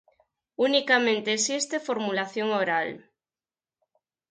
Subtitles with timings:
[0.67, 2.89] Unicamente existe formulación oral.